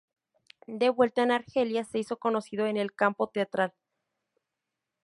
De 0.65 0.89
vuelta 0.89 1.21
en 1.21 1.29
Argelia, 1.31 1.83
se 1.83 1.99
hizo 1.99 2.17
conocido 2.17 2.65
en 2.65 2.75
el 2.77 2.91
campo 2.95 3.27
teatral. 3.27 3.75